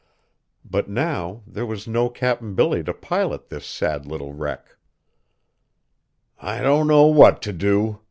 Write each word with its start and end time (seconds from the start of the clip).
But 0.65 0.89
now 0.89 1.43
there 1.45 1.63
was 1.67 1.87
no 1.87 2.09
Cap'n 2.09 2.55
Billy 2.55 2.83
to 2.85 2.91
pilot 2.91 3.49
this 3.49 3.67
sad 3.67 4.07
little 4.07 4.33
wreck. 4.33 4.75
"I 6.39 6.61
don't 6.61 6.87
know 6.87 7.03
what 7.05 7.39
t' 7.39 7.51
do!" 7.51 7.99